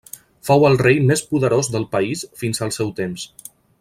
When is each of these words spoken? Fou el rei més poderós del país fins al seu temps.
Fou 0.47 0.63
el 0.69 0.77
rei 0.81 0.95
més 1.11 1.21
poderós 1.33 1.69
del 1.75 1.85
país 1.93 2.25
fins 2.41 2.63
al 2.67 2.75
seu 2.79 2.91
temps. 3.03 3.29